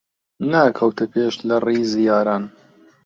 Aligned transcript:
نەئەکەوتە 0.51 1.05
پێش 1.13 1.35
لە 1.47 1.55
ڕیزی 1.65 2.05
یاران 2.09 2.43